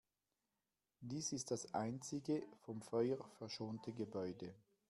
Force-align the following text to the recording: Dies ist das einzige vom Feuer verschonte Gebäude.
Dies 1.01 1.31
ist 1.31 1.51
das 1.51 1.75
einzige 1.75 2.41
vom 2.63 2.81
Feuer 2.81 3.23
verschonte 3.37 3.93
Gebäude. 3.93 4.55